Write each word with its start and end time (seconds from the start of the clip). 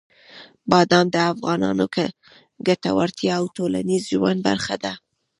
بادام 0.69 1.05
د 1.11 1.17
افغانانو 1.31 1.85
د 1.95 1.97
ګټورتیا 2.67 3.33
او 3.39 3.45
ټولنیز 3.57 4.03
ژوند 4.13 4.39
برخه 4.47 4.75
ده. 4.83 4.93